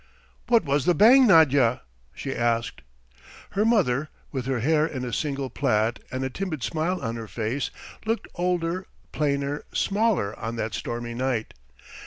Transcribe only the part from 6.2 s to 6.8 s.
a timid